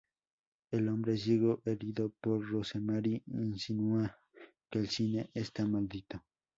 El 0.71 0.89
hombre 0.89 1.15
ciego, 1.15 1.61
herido 1.63 2.09
por 2.09 2.49
Rosemary, 2.49 3.21
insinúa 3.27 4.17
que 4.71 4.79
el 4.79 4.89
cine 4.89 5.29
está 5.35 5.63
maldito. 5.67 6.23